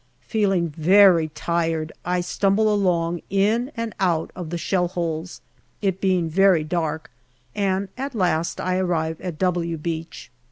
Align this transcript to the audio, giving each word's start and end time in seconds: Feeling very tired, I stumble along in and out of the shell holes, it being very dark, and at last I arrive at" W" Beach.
Feeling 0.21 0.67
very 0.69 1.27
tired, 1.27 1.91
I 2.03 2.21
stumble 2.21 2.73
along 2.73 3.21
in 3.29 3.71
and 3.77 3.93
out 3.99 4.31
of 4.35 4.49
the 4.49 4.57
shell 4.57 4.87
holes, 4.87 5.41
it 5.79 6.01
being 6.01 6.27
very 6.27 6.63
dark, 6.63 7.11
and 7.53 7.87
at 7.99 8.15
last 8.15 8.59
I 8.59 8.79
arrive 8.79 9.21
at" 9.21 9.37
W" 9.37 9.77
Beach. 9.77 10.31